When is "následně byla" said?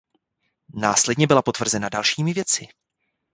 0.75-1.41